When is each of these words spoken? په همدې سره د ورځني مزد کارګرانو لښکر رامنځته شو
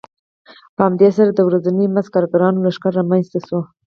په 0.75 0.81
همدې 0.87 1.09
سره 1.17 1.31
د 1.33 1.39
ورځني 1.47 1.85
مزد 1.93 2.09
کارګرانو 2.15 2.63
لښکر 2.65 2.91
رامنځته 2.99 3.39
شو 3.47 3.59